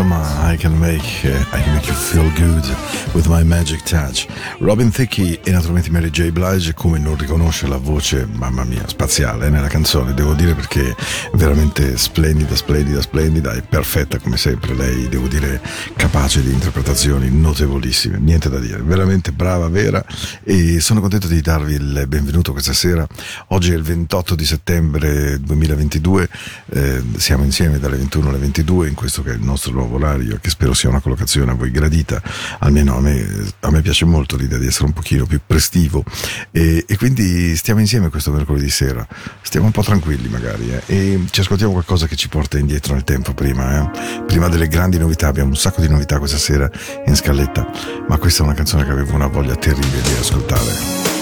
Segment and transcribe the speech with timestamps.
[0.00, 2.64] insomma, I can, make, eh, I can make you feel good
[3.12, 4.26] with my magic touch.
[4.60, 6.30] Robin Thicke e naturalmente Mary J.
[6.30, 10.96] Blige, come non riconosce la voce, mamma mia, spaziale eh, nella canzone, devo dire perché
[11.34, 14.74] veramente splendida, splendida, splendida e perfetta come sempre.
[14.74, 15.60] Lei, devo dire,
[15.96, 20.02] capace di interpretazioni notevolissime, niente da dire, veramente brava, vera
[20.42, 23.06] e sono contento di darvi il benvenuto questa sera.
[23.48, 26.28] Oggi è il 28 di settembre 2022,
[26.70, 30.38] eh, siamo insieme dalle 21 alle 22 in questo che è il nostro nuovo orario,
[30.40, 32.20] che spero sia una collocazione a voi gradita,
[32.58, 33.26] almeno a me,
[33.60, 36.04] a me piace molto l'idea di essere un pochino più prestivo
[36.50, 39.06] e, e quindi stiamo insieme questo mercoledì sera,
[39.42, 43.04] stiamo un po' tranquilli magari eh, e ci ascoltiamo qualcosa che ci porta indietro nel
[43.04, 44.24] tempo prima, eh.
[44.26, 46.70] prima delle grandi novità, abbiamo un sacco di novità questa sera
[47.06, 47.68] in scaletta,
[48.08, 51.19] ma questa è una canzone che avevo una voglia terribile di ascoltare.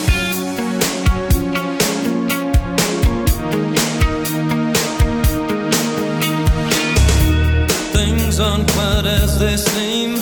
[8.40, 10.14] Aren't quite as they seem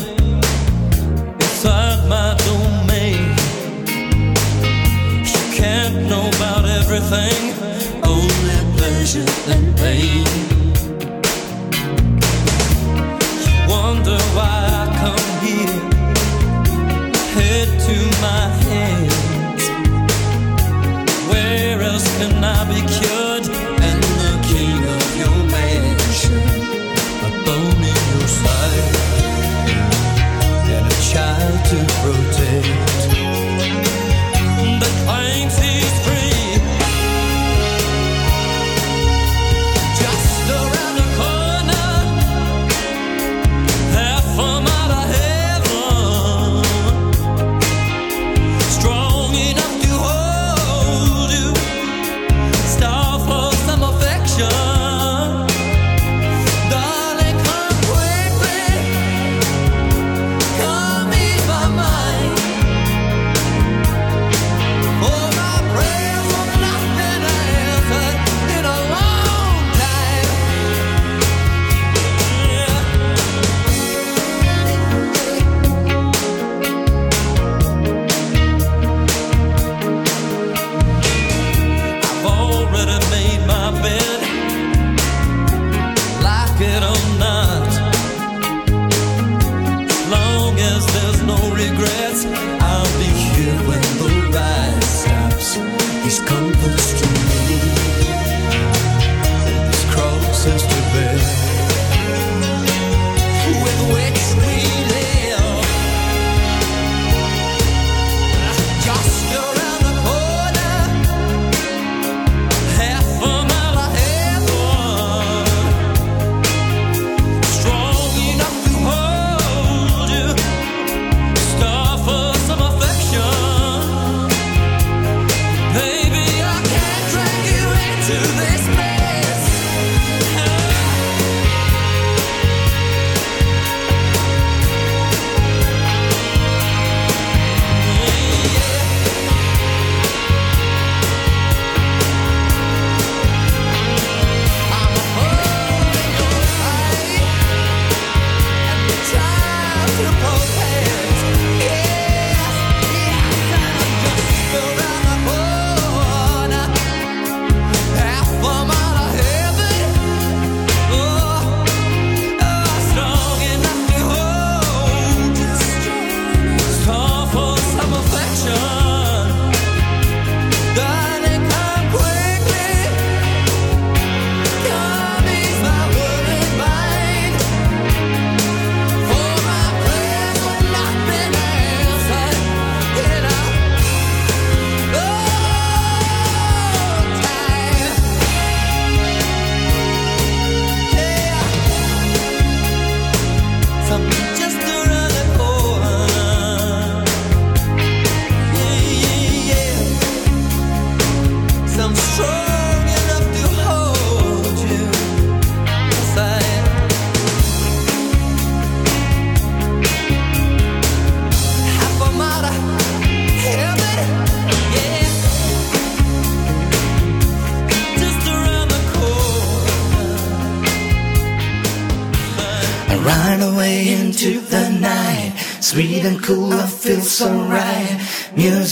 [1.34, 3.28] inside my domain.
[5.22, 7.52] You can't know about everything,
[8.02, 10.24] only pleasure and pain.
[13.42, 15.76] You wonder why I come here,
[17.36, 19.64] head to my hands.
[21.28, 23.25] Where else can I be cured?
[28.26, 28.96] Side
[30.75, 32.95] and a child to protect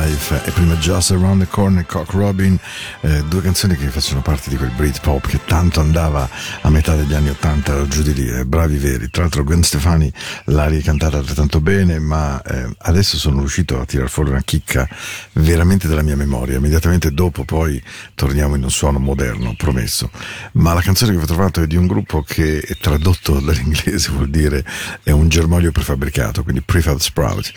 [0.00, 2.56] Life e prima Just Around the Corner, Cock Robin,
[3.00, 6.28] eh, due canzoni che facevano parte di quel Britpop che tanto andava
[6.60, 9.10] a metà degli anni 80 giù di lì, eh, bravi veri.
[9.10, 10.12] Tra l'altro Gwen Stefani
[10.44, 14.88] l'ha ricantata altrettanto bene, ma eh, adesso sono riuscito a tirar fuori una chicca
[15.32, 16.58] veramente della mia memoria.
[16.58, 17.82] Immediatamente dopo poi
[18.14, 20.10] torniamo in un suono moderno, promesso.
[20.52, 24.64] Ma la canzone che ho trovato è di un gruppo che tradotto dall'inglese vuol dire
[25.02, 27.52] è un germoglio prefabbricato, quindi prefab sprout.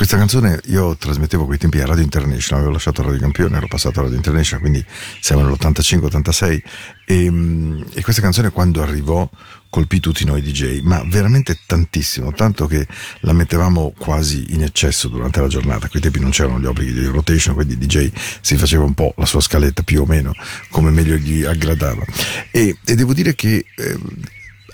[0.00, 4.00] Questa canzone io trasmettevo quei tempi a Radio International, avevo lasciato Radio Campione, ero passato
[4.00, 4.82] a Radio International, quindi
[5.20, 6.62] siamo nell'85-86
[7.04, 9.28] e, mm, e questa canzone quando arrivò
[9.68, 12.86] colpì tutti noi DJ, ma veramente tantissimo, tanto che
[13.20, 15.86] la mettevamo quasi in eccesso durante la giornata.
[15.90, 19.26] Quei tempi non c'erano gli obblighi di rotation, quindi DJ si faceva un po' la
[19.26, 20.32] sua scaletta più o meno
[20.70, 22.06] come meglio gli aggradava.
[22.50, 23.98] E, e devo dire che eh,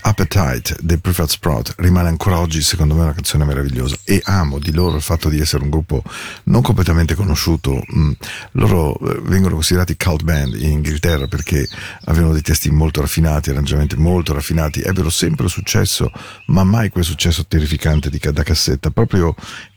[0.01, 3.97] Appetite dei Preferred Sprout rimane ancora oggi secondo me una canzone meravigliosa.
[4.03, 6.03] E amo di loro il fatto di essere un gruppo
[6.45, 8.11] non completamente conosciuto mm,
[8.53, 11.67] loro eh, vengono considerati cult band in Inghilterra perché
[12.05, 16.11] avevano dei testi molto raffinati arrangiamenti molto raffinati ebbero sempre successo
[16.47, 19.35] ma mai quel successo terrificante di, da cassetta proprio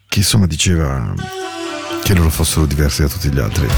[0.09, 1.15] che insomma diceva
[2.03, 3.69] che loro fossero diversi da tutti gli altri.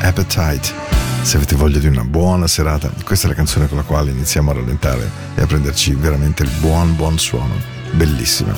[0.00, 0.97] Appetite
[1.28, 4.50] se avete voglia di una buona serata, questa è la canzone con la quale iniziamo
[4.50, 7.52] a rallentare e a prenderci veramente il buon buon suono,
[7.90, 8.54] bellissima.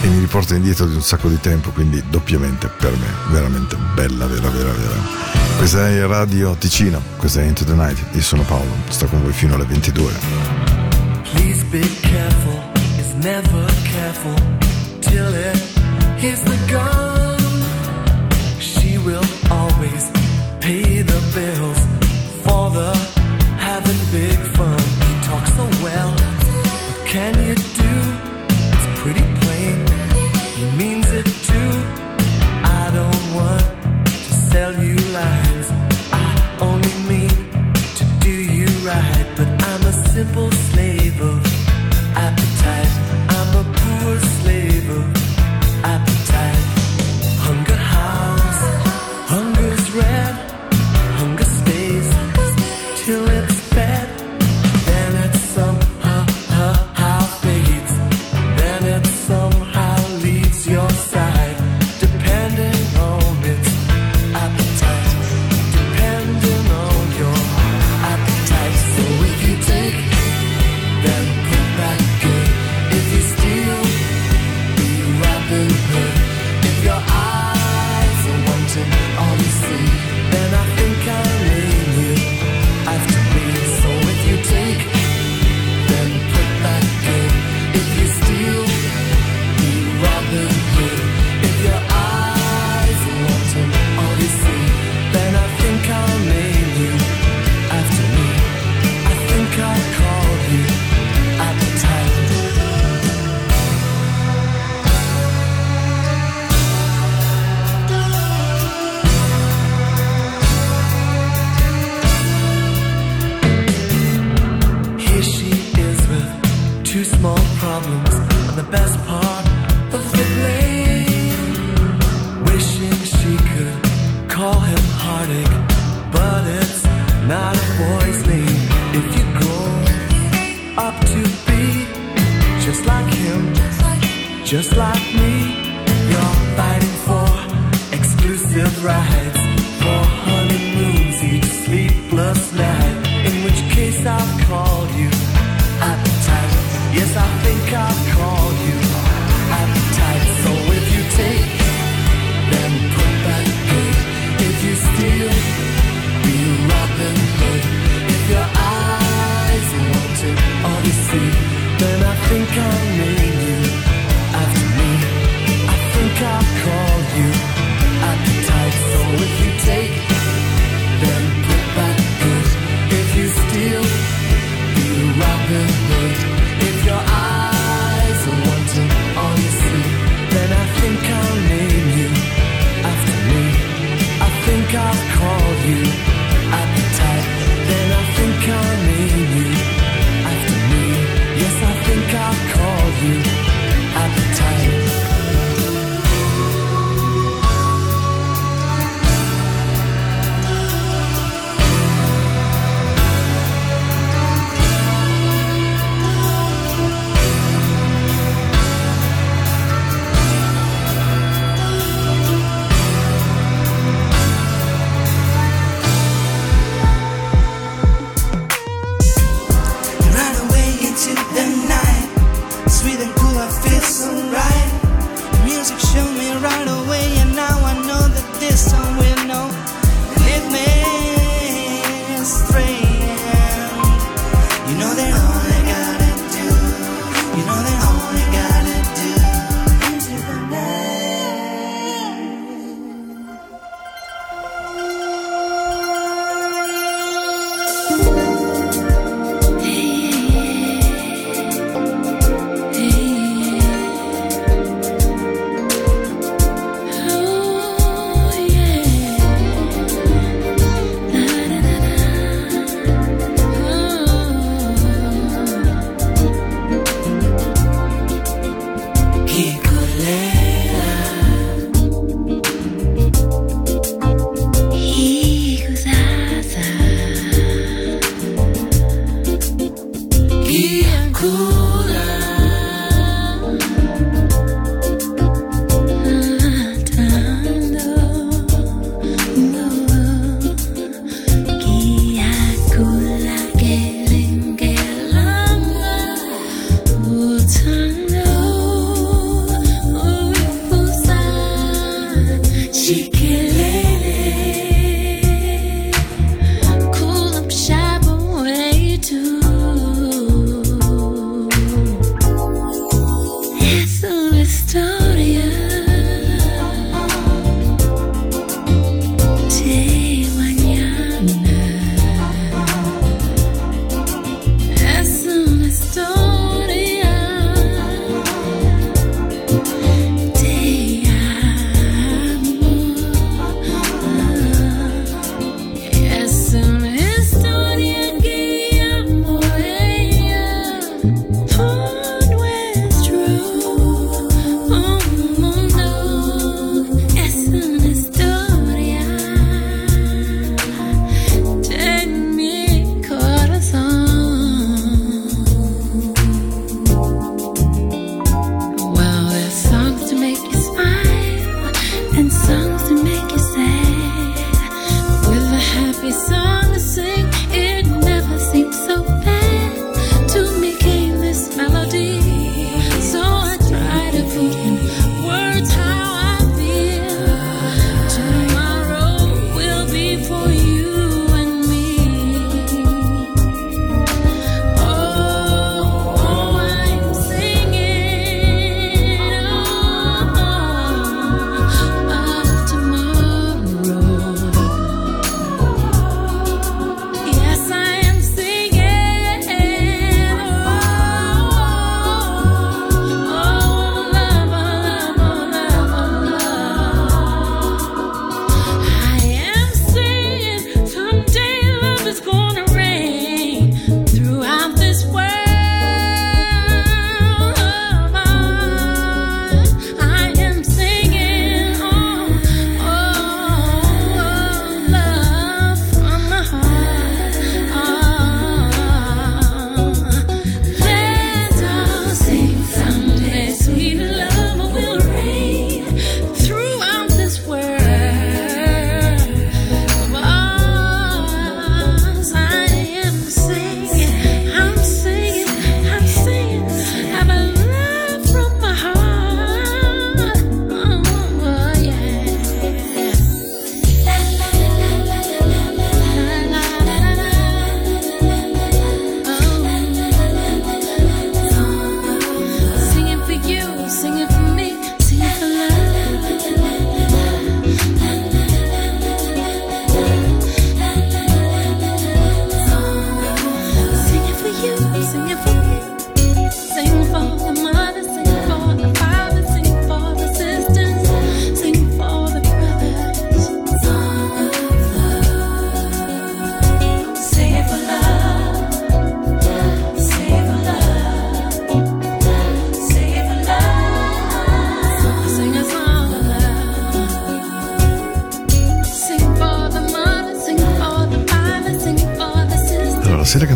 [0.00, 4.24] E mi riporta indietro di un sacco di tempo, quindi doppiamente per me, veramente bella,
[4.24, 4.94] vera, vera, vera.
[5.58, 9.34] Questa è Radio Ticino, questa è Into the Night, io sono Paolo, sto con voi
[9.34, 10.10] fino alle 22.
[11.34, 12.58] Please be careful,
[12.96, 14.34] it's never careful
[15.00, 15.62] till it
[16.16, 17.36] hits the gun.
[18.58, 20.10] She will always
[20.60, 21.77] pay the bill.
[22.48, 22.92] father
[23.68, 24.78] having big fun.
[25.06, 26.12] He talks so well.
[26.86, 27.54] But can you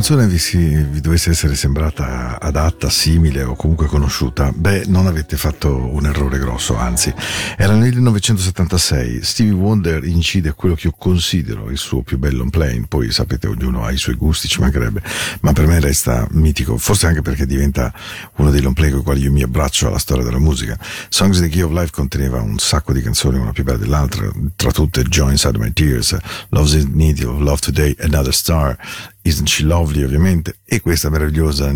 [0.02, 5.38] canzone vi, si, vi, dovesse essere sembrata adatta, simile o comunque conosciuta, beh, non avete
[5.38, 7.12] fatto un errore grosso, anzi,
[7.56, 12.88] era nel 1976, Stevie Wonder incide quello che io considero il suo più bello playing,
[12.88, 15.02] poi sapete ognuno ha i suoi gusti, ci mancherebbe,
[15.40, 17.92] ma per me resta mitico, forse anche perché diventa
[18.36, 20.78] uno dei long play con i quali io mi abbraccio alla storia della musica.
[21.08, 24.30] Songs in the Key of Life conteneva un sacco di canzoni, una più bella dell'altra,
[24.56, 26.16] tra tutte Joy Inside My Tears,
[26.50, 28.76] Love's in Need of Love Today, Another Star,
[29.22, 31.70] Isn't She Lovely ovviamente e questa meravigliosa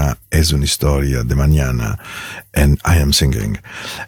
[0.00, 1.98] Niculegia es una storia de mañana
[2.52, 3.58] and I Am Singing.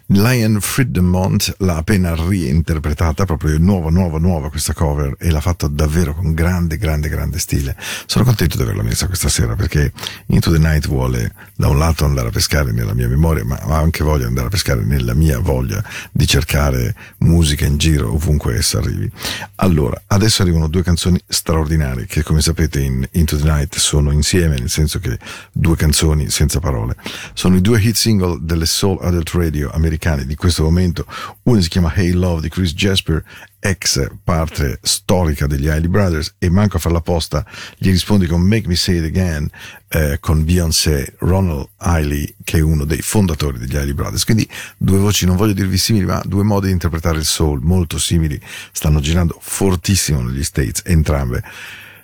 [0.07, 6.13] Lion Friedmont l'ha appena reinterpretata, proprio nuova, nuova, nuova questa cover e l'ha fatta davvero
[6.13, 7.75] con grande, grande, grande stile.
[8.05, 9.91] Sono contento di averla messa questa sera perché
[10.27, 13.77] Into the Night vuole da un lato andare a pescare nella mia memoria ma ha
[13.77, 18.55] anche voglia di andare a pescare nella mia voglia di cercare musica in giro ovunque
[18.55, 19.09] essa arrivi.
[19.55, 24.57] Allora, adesso arrivano due canzoni straordinarie che come sapete in Into the Night sono insieme,
[24.57, 25.17] nel senso che
[25.51, 26.95] due canzoni senza parole.
[27.33, 31.05] Sono i due hit single delle Soul Adult Radio americane di questo momento.
[31.43, 33.23] Una si chiama Hey Love di Chris Jasper,
[33.59, 37.45] ex parte storica degli Hailey Brothers, e manco a farla posta
[37.77, 39.49] gli rispondi con Make Me Say It Again
[39.89, 44.23] eh, con Beyoncé, Ronald Hailey, che è uno dei fondatori degli Hailey Brothers.
[44.25, 47.97] Quindi due voci, non voglio dirvi simili, ma due modi di interpretare il soul molto
[47.97, 48.39] simili,
[48.71, 51.43] stanno girando fortissimo negli States, entrambe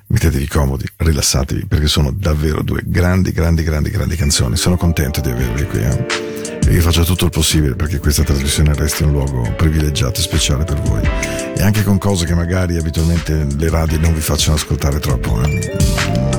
[0.09, 4.57] mettetevi comodi, rilassatevi, perché sono davvero due grandi, grandi, grandi, grandi canzoni.
[4.57, 5.81] Sono contento di avervi qui.
[5.81, 6.05] Eh?
[6.67, 10.63] E io faccio tutto il possibile perché questa trasmissione resti un luogo privilegiato e speciale
[10.63, 11.01] per voi.
[11.55, 15.41] E anche con cose che magari abitualmente le radio non vi facciano ascoltare troppo.
[15.41, 16.38] Eh?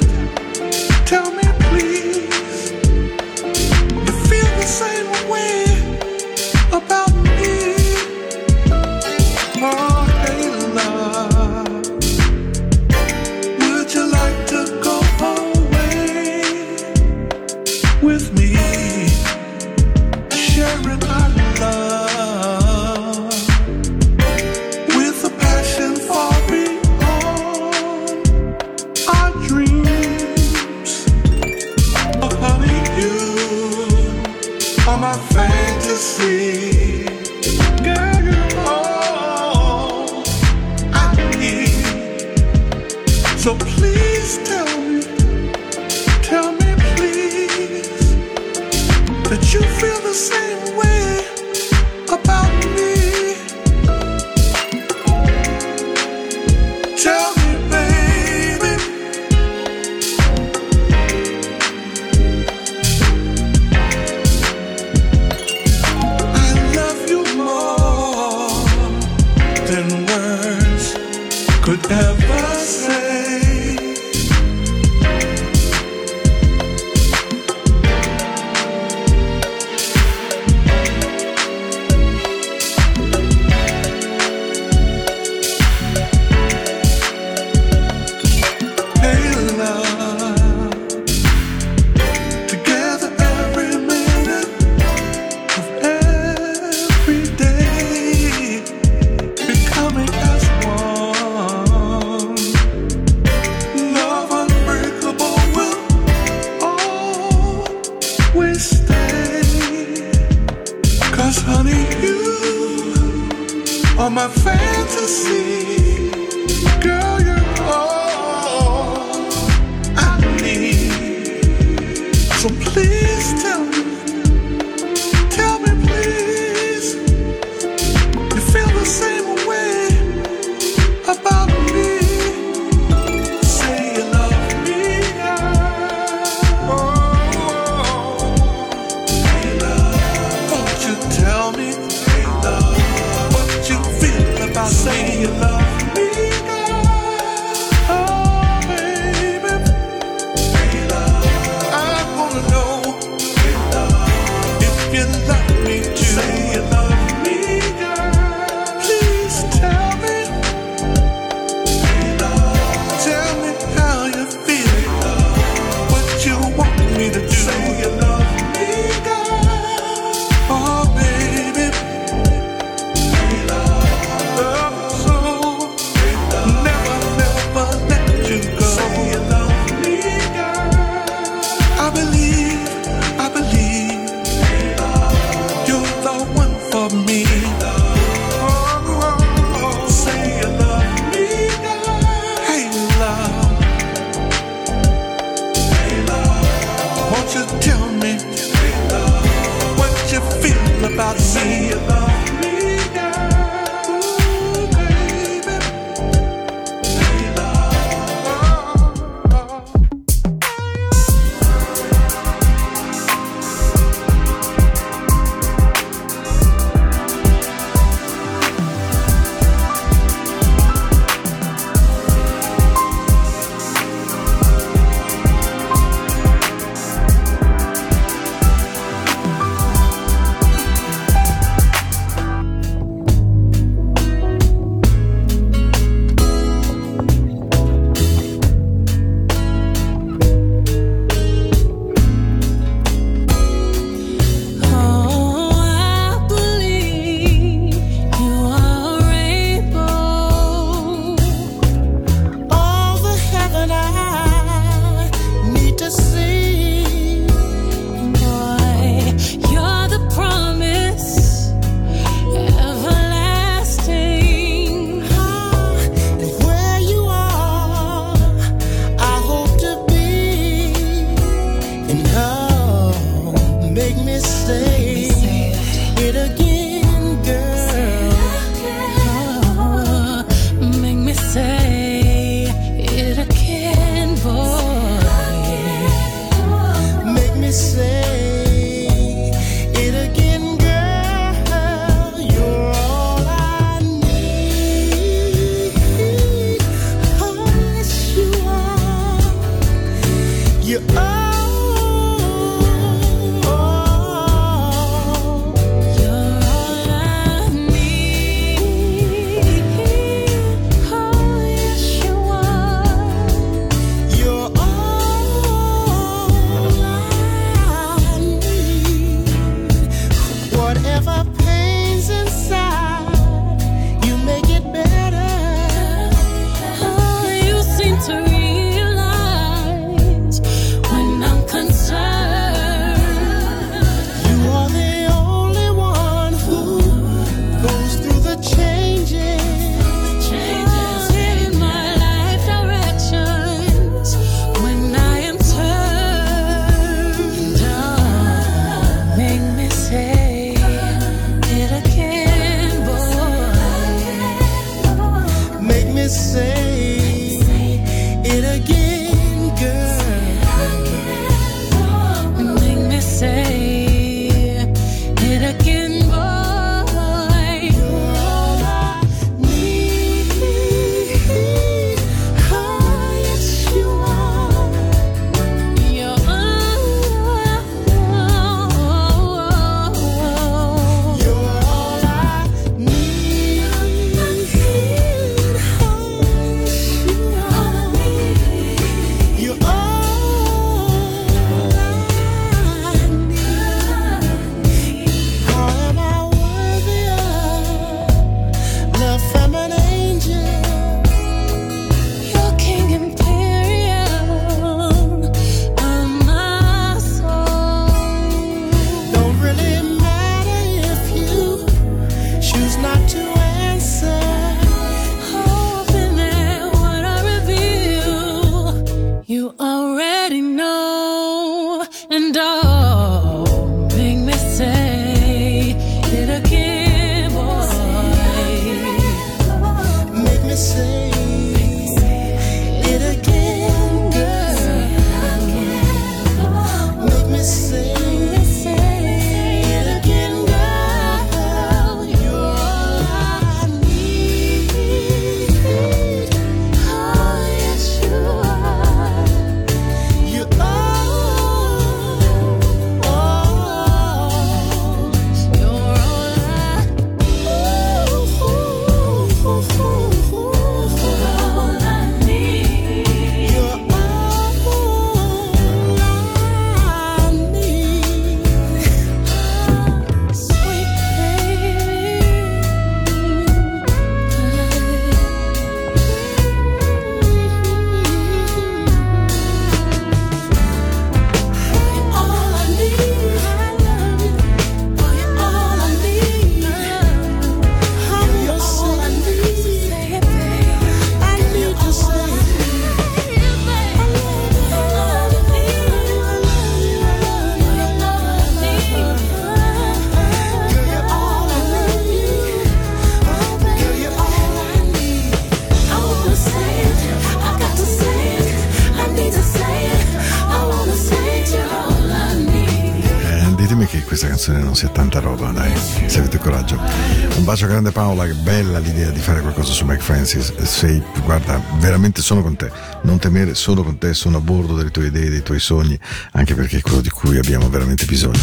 [517.81, 520.53] grande Paola, che bella l'idea di fare qualcosa su Mike Francis.
[520.61, 522.71] Sei, guarda, veramente sono con te.
[523.03, 525.97] Non temere, sono con te, sono a bordo delle tue idee, dei tuoi sogni,
[526.33, 528.39] anche perché è quello di cui abbiamo veramente bisogno.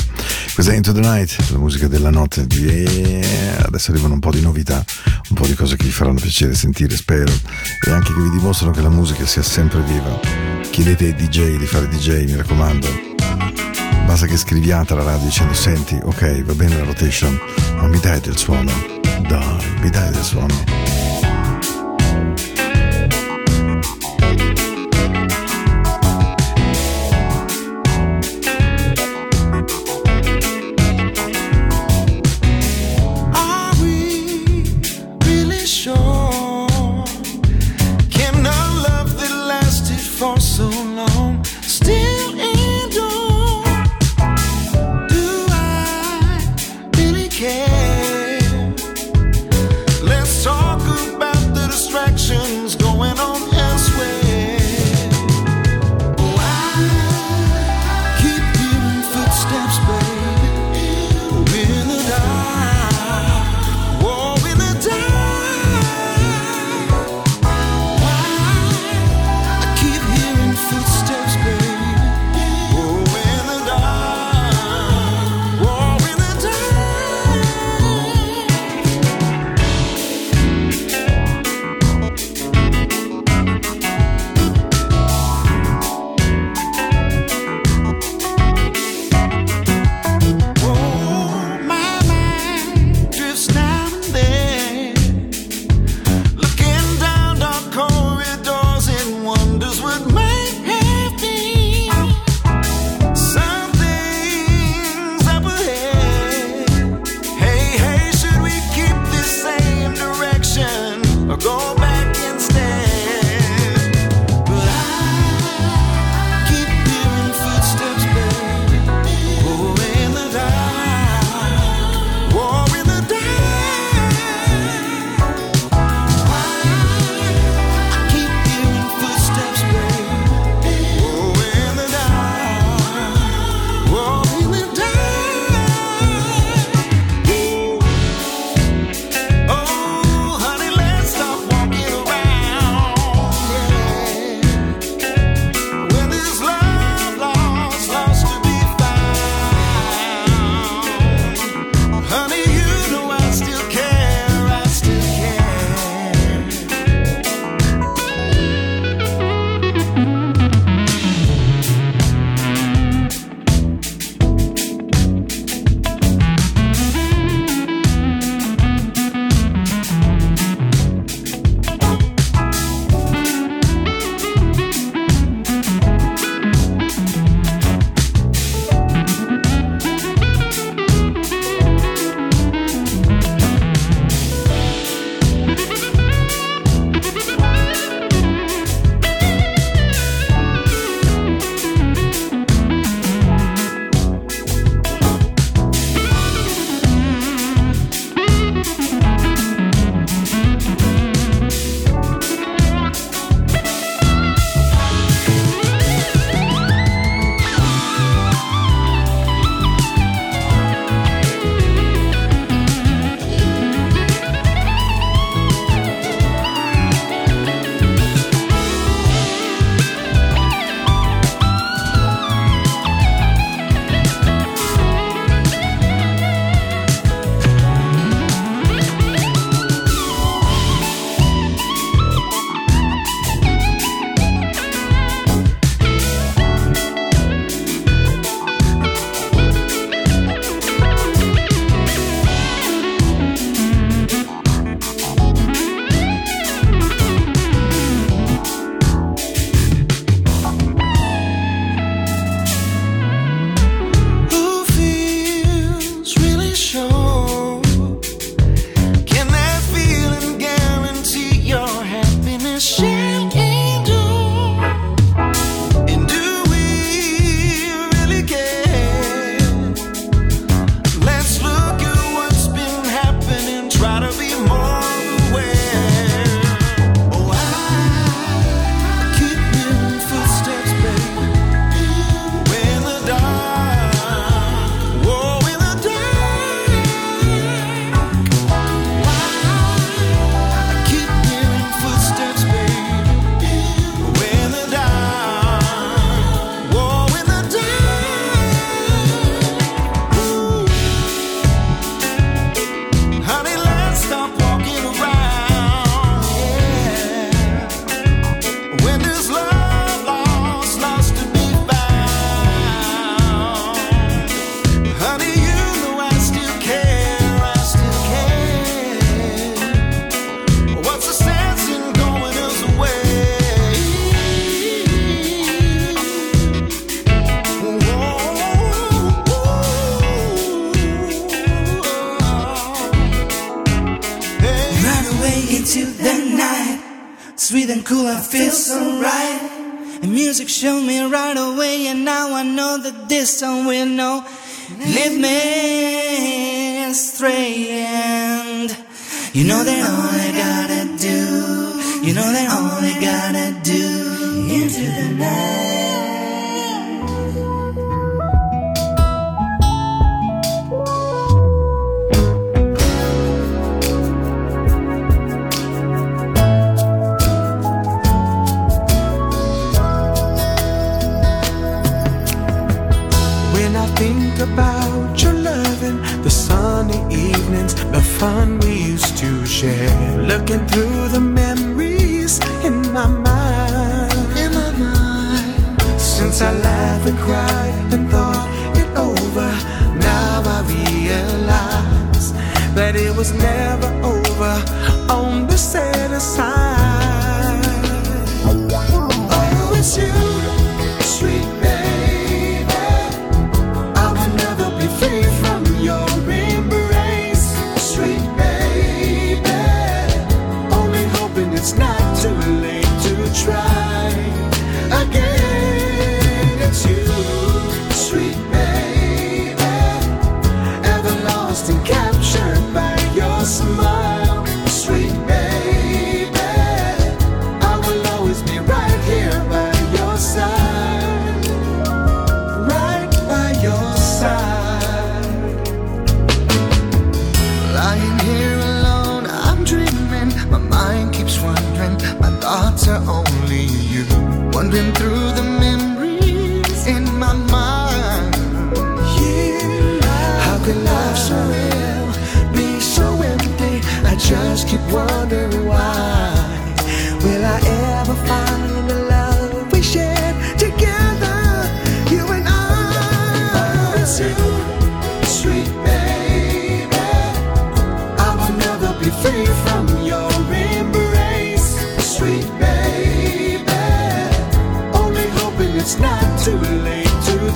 [0.52, 2.46] Questa è Into the Night, la musica della notte.
[2.50, 3.66] Yeah.
[3.66, 4.84] Adesso arrivano un po' di novità,
[5.28, 7.32] un po' di cose che vi faranno piacere sentire, spero,
[7.86, 10.18] e anche che vi dimostrano che la musica sia sempre viva.
[10.70, 12.86] Chiedete ai DJ di fare DJ, mi raccomando.
[14.04, 17.38] Basta che scriviate alla radio dicendo senti, ok, va bene la rotation,
[17.76, 18.97] ma mi dai del suono?
[19.26, 20.22] Dai, mi dai del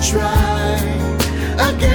[0.03, 0.75] try
[1.57, 1.92] again.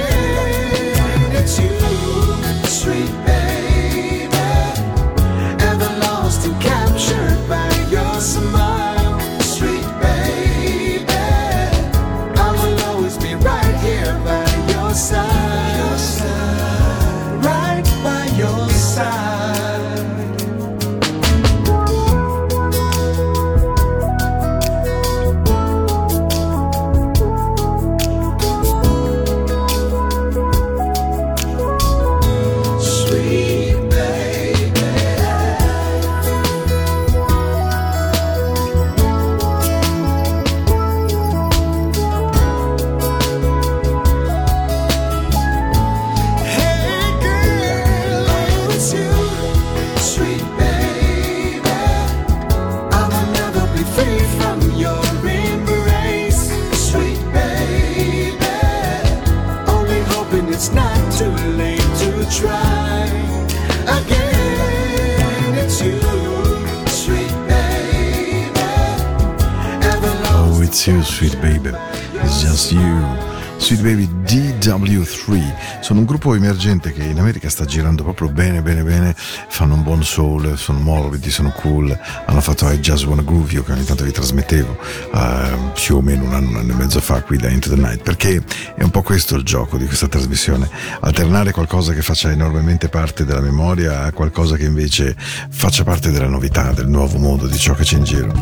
[73.69, 78.81] Sweet Baby DW3 sono un gruppo emergente che in America sta girando proprio bene bene
[78.81, 79.13] bene.
[79.15, 81.95] Fanno un buon soul, sono morbidi, sono cool.
[82.25, 84.75] Hanno fatto I Just Wanna Groove You che ogni tanto vi trasmettevo
[85.13, 87.75] eh, più o meno un anno, un anno e mezzo fa qui da Into the
[87.75, 88.01] Night.
[88.01, 88.41] Perché
[88.75, 90.67] è un po' questo il gioco di questa trasmissione.
[91.01, 96.27] Alternare qualcosa che faccia enormemente parte della memoria a qualcosa che invece faccia parte della
[96.27, 98.33] novità, del nuovo mondo, di ciò che c'è in giro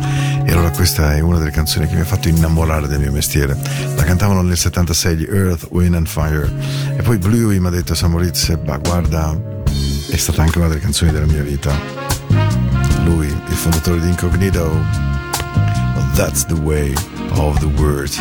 [0.48, 3.54] e allora questa è una delle canzoni che mi ha fatto innamorare del mio mestiere.
[3.96, 6.50] La cantavano nel 76 gli Earth, Wind and Fire.
[6.96, 9.38] E poi Bluey mi ha detto Samoritz ma guarda
[10.10, 11.70] è stata anche una delle canzoni della mia vita.
[13.04, 14.62] Lui, il fondatore di Incognito.
[15.94, 16.94] Well, That's the way
[17.32, 18.14] of the world.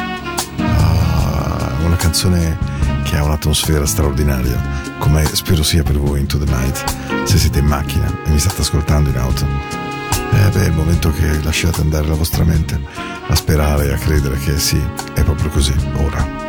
[0.58, 2.58] Ah, una canzone
[3.06, 4.62] che ha un'atmosfera straordinaria
[4.98, 7.24] come spero sia per voi Into the Night.
[7.24, 9.87] Se siete in macchina e mi state ascoltando in auto
[10.32, 12.80] eh beh, il momento che lasciate andare la vostra mente
[13.28, 14.82] a sperare e a credere che sì,
[15.14, 16.47] è proprio così, ora.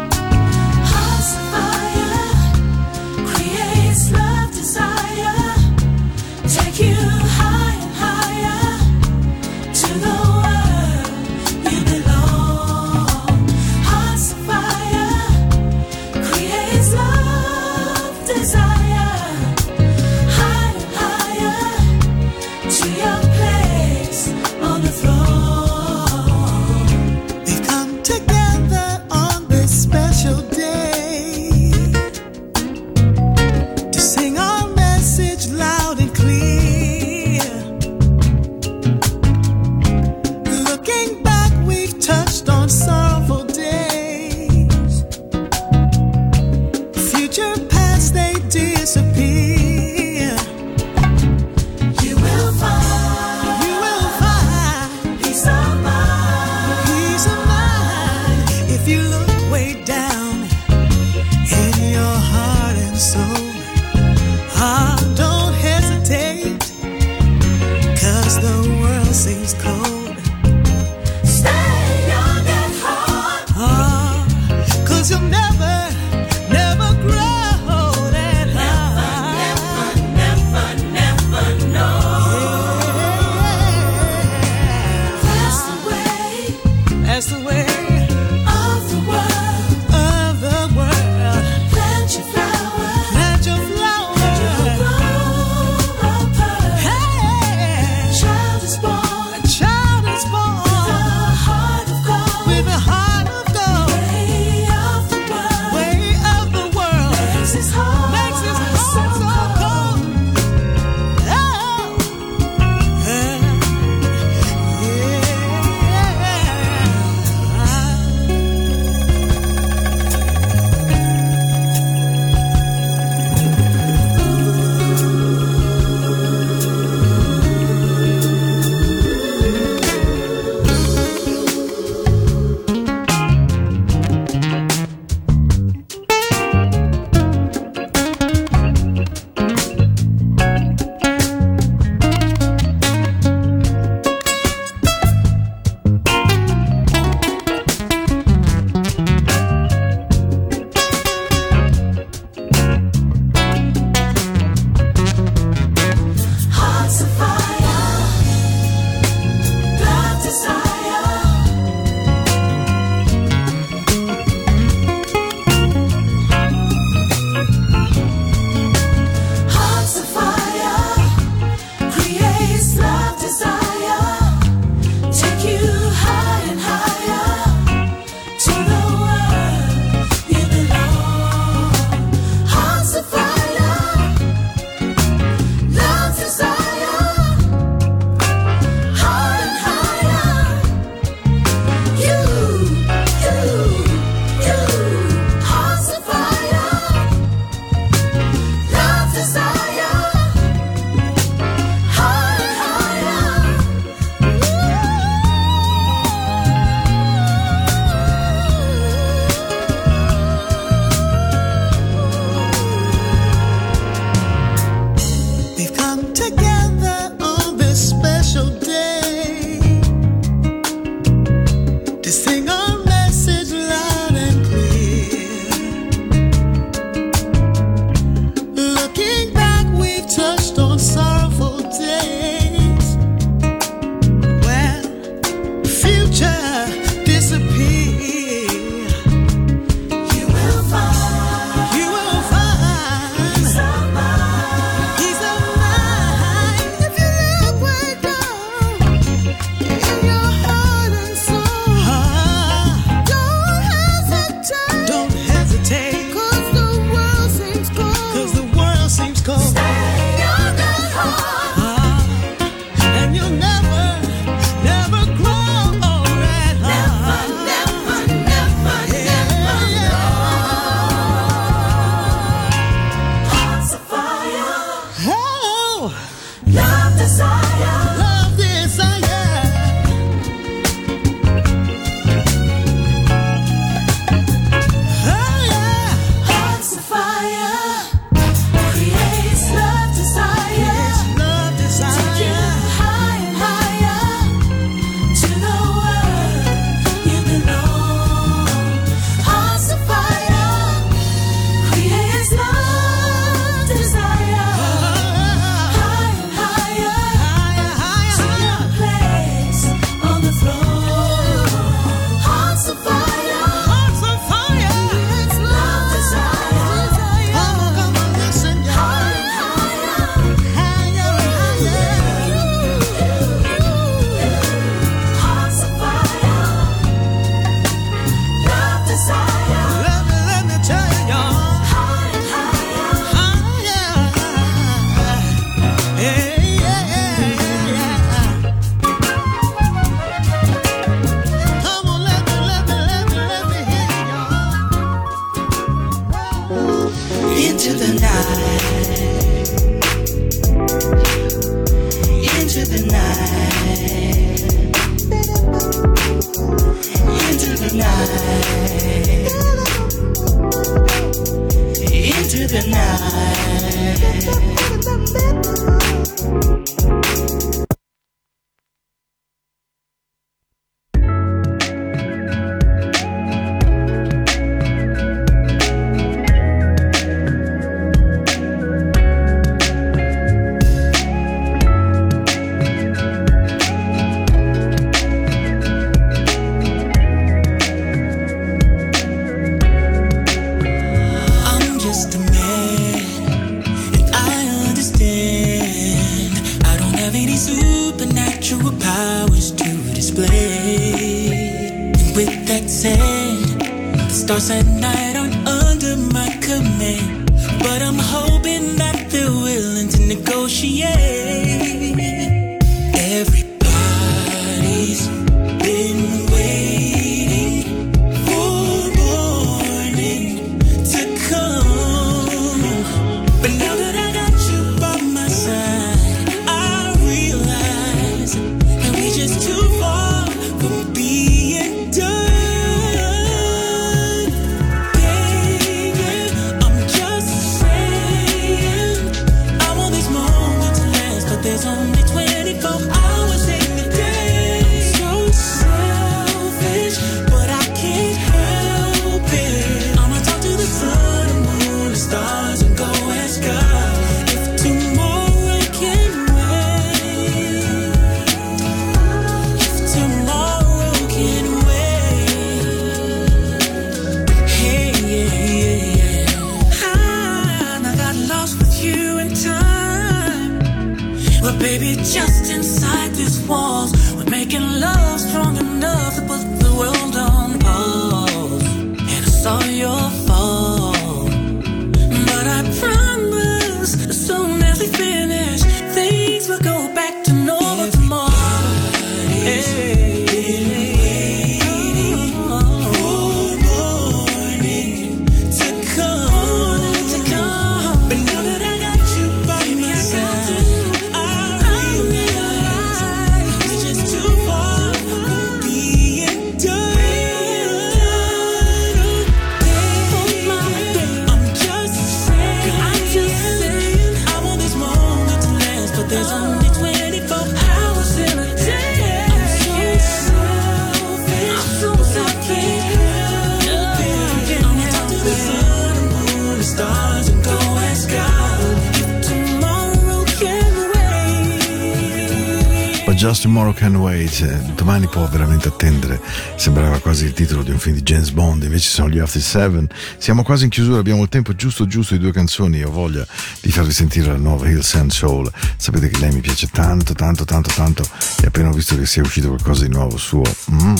[537.19, 539.89] quasi il titolo di un film di James Bond, invece sono gli After Seven.
[540.19, 542.81] Siamo quasi in chiusura, abbiamo il tempo giusto giusto di due canzoni.
[542.85, 543.27] Ho voglia
[543.61, 545.51] di farvi sentire la nuova Hills and Soul.
[545.77, 548.05] Sapete che lei mi piace tanto, tanto, tanto, tanto.
[548.41, 550.95] E appena ho visto che sia uscito qualcosa di nuovo suo, mmm,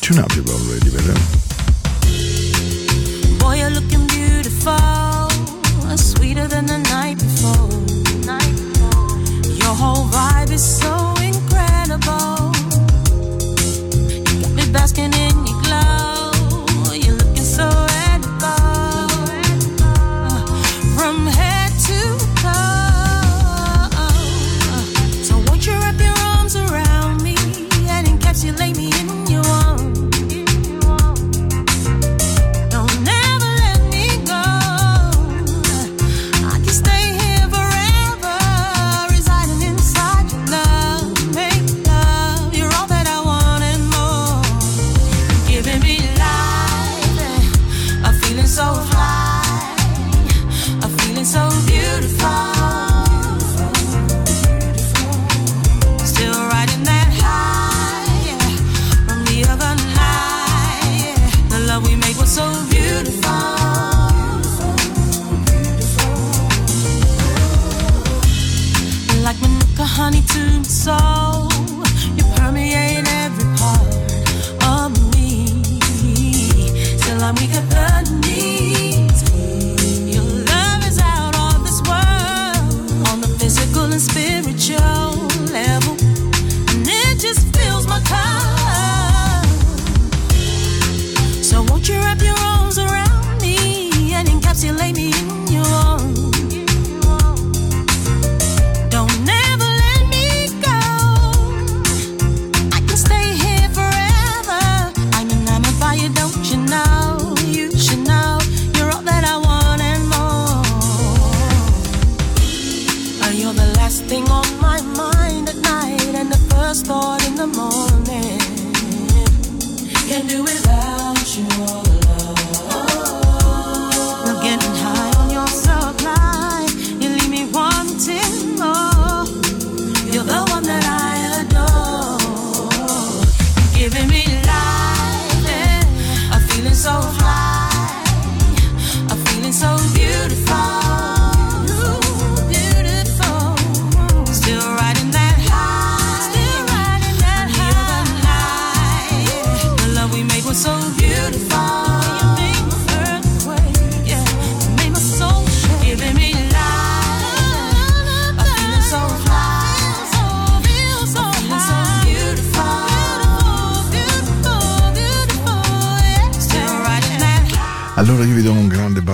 [0.00, 1.20] tune up your already, vedremo.
[3.38, 5.28] Boy, you're looking beautiful,
[5.96, 7.68] sweeter than the night before.
[9.58, 10.99] Your whole vibe is so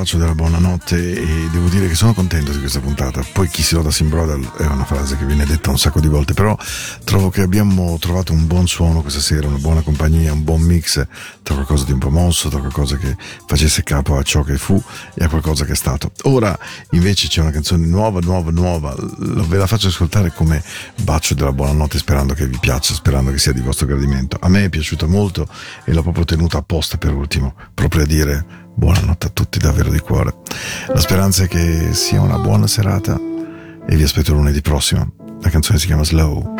[0.07, 3.25] bacio della buonanotte e devo dire che sono contento di questa puntata.
[3.33, 6.07] Poi chi si loda si imbroda è una frase che viene detta un sacco di
[6.07, 6.57] volte, però
[7.03, 11.05] trovo che abbiamo trovato un buon suono questa sera, una buona compagnia, un buon mix
[11.43, 14.81] tra qualcosa di un po' mosso, tra qualcosa che facesse capo a ciò che fu
[15.15, 16.13] e a qualcosa che è stato.
[16.23, 16.57] Ora
[16.91, 20.63] invece c'è una canzone nuova, nuova, nuova, ve la faccio ascoltare come
[21.03, 24.37] bacio della buonanotte sperando che vi piaccia, sperando che sia di vostro gradimento.
[24.39, 25.49] A me è piaciuta molto
[25.85, 29.99] e l'ho proprio tenuta apposta per ultimo, proprio a dire buonanotte a tutti davvero di
[29.99, 30.35] cuore.
[30.89, 33.19] La speranza è che sia una buona serata
[33.89, 35.13] e vi aspetto lunedì prossimo.
[35.41, 36.55] La canzone si chiama Slow.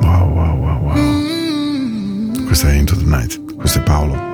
[0.00, 2.44] Wow, wow, wow, wow.
[2.46, 4.30] Questa è Into the Night, questo è Paolo.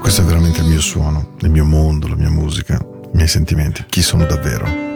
[0.00, 3.84] Questo è veramente il mio suono, il mio mondo, la mia musica, i miei sentimenti,
[3.88, 4.89] chi sono davvero.